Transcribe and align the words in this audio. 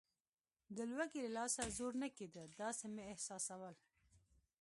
د 0.75 0.77
لوږې 0.91 1.19
له 1.25 1.31
لاسه 1.37 1.61
زور 1.77 1.93
نه 2.01 2.09
کېده، 2.17 2.43
داسې 2.61 2.85
مې 2.93 3.03
احساسول. 3.11 3.75